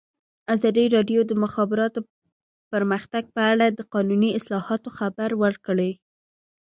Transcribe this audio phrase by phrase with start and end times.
[0.53, 1.99] ازادي راډیو د د مخابراتو
[2.71, 5.91] پرمختګ په اړه د قانوني اصلاحاتو خبر ورکړی.